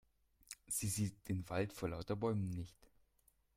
Sie 0.65 0.87
sieht 0.87 1.29
den 1.29 1.47
Wald 1.51 1.73
vor 1.73 1.89
lauter 1.89 2.15
Bäumen 2.15 2.49
nicht. 2.49 2.87